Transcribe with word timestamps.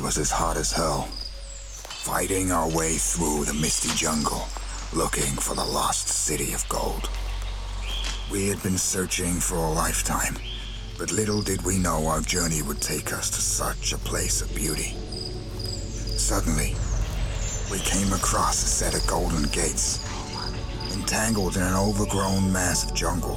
It 0.00 0.04
was 0.04 0.16
as 0.16 0.30
hot 0.30 0.56
as 0.56 0.72
hell. 0.72 1.02
Fighting 2.08 2.50
our 2.52 2.74
way 2.74 2.94
through 2.94 3.44
the 3.44 3.52
misty 3.52 3.94
jungle, 3.94 4.48
looking 4.94 5.36
for 5.36 5.54
the 5.54 5.62
lost 5.62 6.08
city 6.08 6.54
of 6.54 6.66
gold. 6.70 7.10
We 8.32 8.48
had 8.48 8.62
been 8.62 8.78
searching 8.78 9.34
for 9.34 9.56
a 9.56 9.70
lifetime, 9.70 10.38
but 10.98 11.12
little 11.12 11.42
did 11.42 11.66
we 11.66 11.76
know 11.76 12.06
our 12.06 12.22
journey 12.22 12.62
would 12.62 12.80
take 12.80 13.12
us 13.12 13.28
to 13.28 13.42
such 13.42 13.92
a 13.92 13.98
place 13.98 14.40
of 14.40 14.56
beauty. 14.56 14.96
Suddenly, 16.16 16.74
we 17.70 17.78
came 17.80 18.10
across 18.14 18.62
a 18.62 18.68
set 18.68 18.94
of 18.94 19.06
golden 19.06 19.42
gates, 19.52 20.00
entangled 20.94 21.56
in 21.56 21.62
an 21.62 21.74
overgrown 21.74 22.50
mass 22.50 22.88
of 22.88 22.96
jungle. 22.96 23.36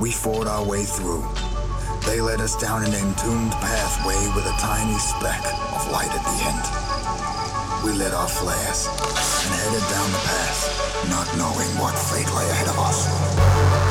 We 0.00 0.12
fought 0.12 0.46
our 0.46 0.64
way 0.64 0.84
through. 0.84 1.26
They 2.06 2.20
led 2.20 2.40
us 2.40 2.56
down 2.56 2.84
an 2.84 2.94
entombed 2.94 3.52
pathway 3.52 4.16
with 4.34 4.46
a 4.46 4.56
tiny 4.58 4.98
speck 4.98 5.44
of 5.74 5.90
light 5.90 6.10
at 6.10 6.24
the 6.24 6.36
end. 6.48 7.84
We 7.84 7.92
lit 7.92 8.12
our 8.12 8.28
flares 8.28 8.86
and 8.86 9.54
headed 9.54 9.88
down 9.88 10.10
the 10.12 10.18
path, 10.18 11.08
not 11.08 11.26
knowing 11.36 11.68
what 11.78 11.96
fate 11.96 12.32
lay 12.34 12.48
ahead 12.50 12.68
of 12.68 12.78
us. 12.78 13.89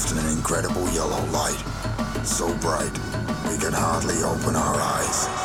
Engulfed 0.00 0.12
in 0.12 0.18
an 0.18 0.36
incredible 0.36 0.88
yellow 0.90 1.24
light. 1.26 1.62
So 2.24 2.54
bright, 2.58 2.92
we 3.48 3.58
could 3.58 3.74
hardly 3.74 4.22
open 4.22 4.56
our 4.56 4.76
eyes. 4.76 5.39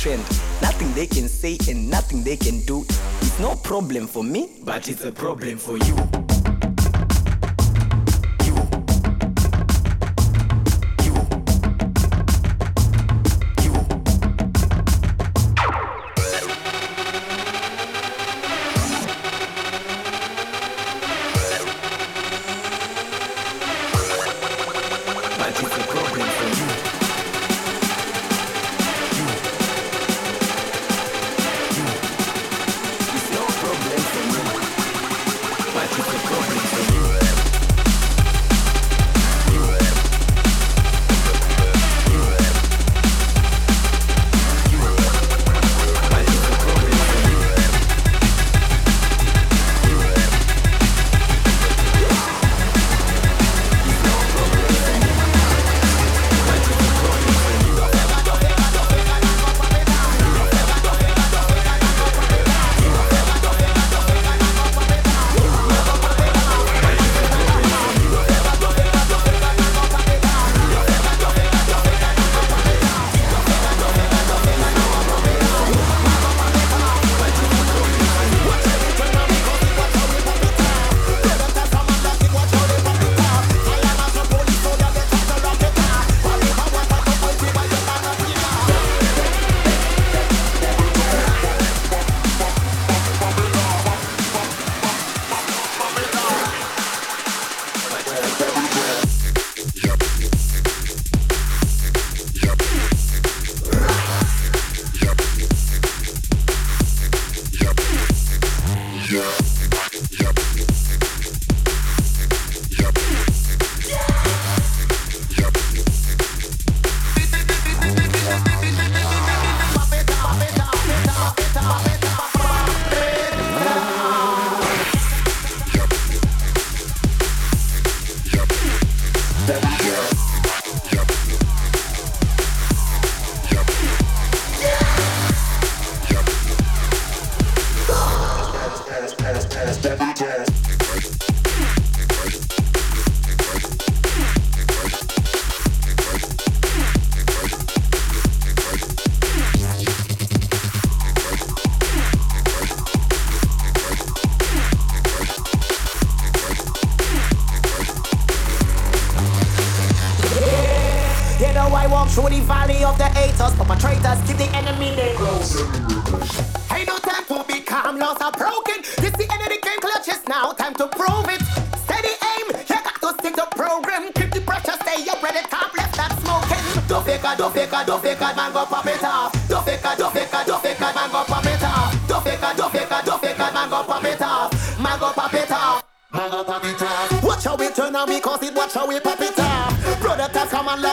trend. 0.00 0.22
Nothing 0.62 0.92
they 0.94 1.06
can 1.06 1.28
say 1.28 1.58
and 1.68 1.90
nothing 1.90 2.24
they 2.24 2.36
can 2.36 2.60
do. 2.60 2.86
It's 3.20 3.38
no 3.38 3.54
problem 3.56 4.06
for 4.06 4.24
me, 4.24 4.48
but 4.64 4.88
it's 4.88 5.04
a 5.04 5.12
problem 5.12 5.58
for 5.58 5.76
you. 5.76 6.29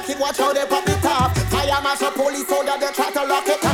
it, 0.10 0.20
watch 0.20 0.38
how 0.38 0.54
they 0.54 0.66
pop 0.66 0.88
it 0.88 1.06
off. 1.06 1.38
Fire 1.50 1.82
master 1.82 2.12
police 2.12 2.48
soldier, 2.48 2.78
they 2.80 2.92
try 2.94 3.12
to 3.12 3.24
lock 3.26 3.48
it 3.48 3.67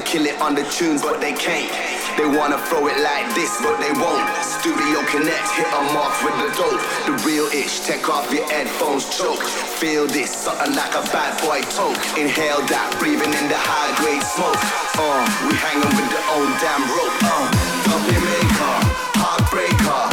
kill 0.00 0.26
it 0.26 0.40
on 0.40 0.54
the 0.54 0.64
tunes, 0.70 1.02
but 1.02 1.20
they 1.20 1.32
can't. 1.32 1.70
They 2.16 2.26
wanna 2.26 2.58
throw 2.68 2.86
it 2.86 2.98
like 3.00 3.26
this, 3.34 3.56
but 3.62 3.78
they 3.80 3.92
won't. 3.92 4.26
Studio 4.44 5.00
Connect, 5.08 5.48
hit 5.56 5.70
them 5.70 5.96
off 5.96 6.22
with 6.24 6.36
the 6.36 6.48
dope. 6.56 6.80
The 7.06 7.14
real 7.26 7.46
ish, 7.46 7.80
take 7.80 8.08
off 8.08 8.30
your 8.32 8.46
headphones, 8.50 9.08
choke. 9.16 9.42
Feel 9.80 10.06
this, 10.06 10.30
something 10.30 10.74
like 10.74 10.94
a 10.94 11.02
bad 11.10 11.32
boy 11.40 11.60
toke. 11.72 11.98
Inhale 12.18 12.62
that, 12.68 12.94
breathing 12.98 13.32
in 13.32 13.46
the 13.48 13.58
high 13.58 13.92
grade 14.00 14.22
smoke. 14.22 14.60
Uh, 14.98 15.24
we 15.48 15.54
hanging 15.56 15.94
with 15.96 16.10
the 16.12 16.22
old 16.34 16.52
damn 16.60 16.82
rope. 16.92 17.16
Uh, 17.24 17.48
puppy 17.88 18.18
maker, 18.20 18.76
heartbreaker. 19.16 20.09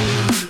All 0.00 0.47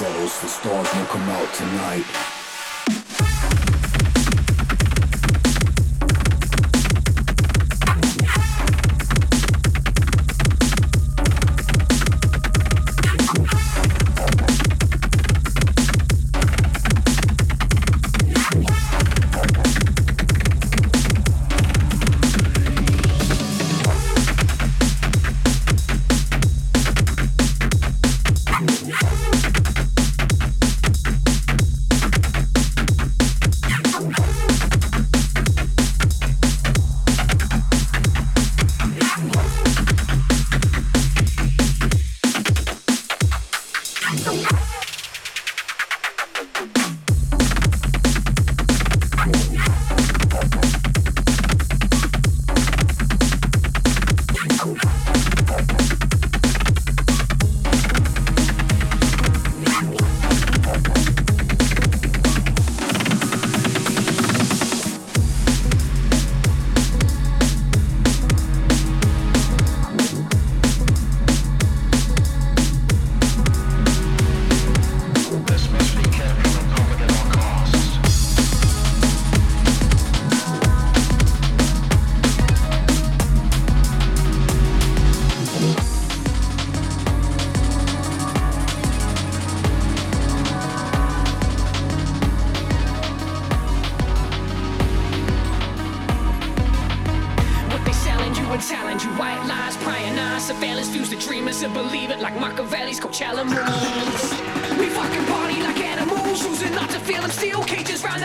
settles. 0.00 0.40
The 0.40 0.48
stars 0.48 0.94
will 0.94 1.04
come 1.04 1.28
out 1.28 1.52
tonight. 1.52 2.39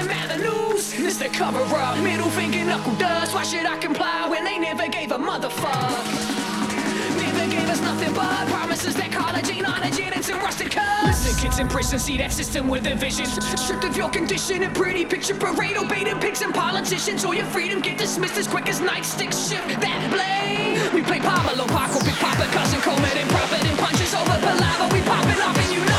doesn't 0.08 0.28
matter, 0.28 0.49
lose. 0.49 0.93
The 1.18 1.30
cover 1.30 1.64
up, 1.76 1.97
middle 2.03 2.30
finger, 2.30 2.64
knuckle 2.66 2.93
dust. 2.95 3.34
Why 3.34 3.43
should 3.43 3.66
I 3.66 3.78
comply 3.78 4.28
when 4.28 4.43
they 4.43 4.58
never 4.58 4.88
gave 4.88 5.12
a 5.12 5.18
motherfucker? 5.18 6.03
Never 7.18 7.49
gave 7.49 7.70
us 7.70 7.82
nothing 7.82 8.14
but 8.14 8.47
promises 8.49 8.95
that 8.95 9.12
collagen, 9.12 9.64
onogen, 9.64 10.12
and 10.14 10.43
rusted 10.43 10.72
cuss. 10.72 11.24
The 11.24 11.41
kids 11.41 11.60
in 11.60 11.68
prison, 11.68 11.99
see 11.99 12.18
that 12.18 12.34
system 12.34 12.68
with 12.68 12.86
a 12.88 12.95
vision. 12.95 13.26
Stripped 13.26 13.86
of 13.86 13.95
your 13.95 14.10
condition 14.10 14.64
and 14.64 14.76
pretty 14.76 15.06
picture 15.06 15.36
parade, 15.36 15.78
obeying 15.78 16.20
pigs 16.20 16.41
and 16.41 16.53
politicians. 16.53 17.24
All 17.24 17.34
your 17.34 17.45
freedom 17.45 17.80
get 17.80 17.97
dismissed 17.97 18.38
as 18.38 18.47
quick 18.47 18.68
as 18.68 18.82
nightsticks 18.82 19.49
shift 19.49 19.80
that 19.80 20.01
blade. 20.12 20.93
We 20.93 21.01
play 21.01 21.20
Pablo, 21.20 21.66
Paco, 21.66 22.03
Big 22.03 22.16
Papa, 22.16 22.45
cousin, 22.51 22.82
Coleman, 22.82 23.18
and 23.18 23.30
profit, 23.30 23.64
and 23.64 23.78
punches 23.80 24.14
over 24.14 24.38
palaver. 24.39 24.93
We 24.93 25.01
popping 25.01 25.41
off 25.41 25.58
and 25.58 25.72
you 25.74 25.86
know. 25.86 25.95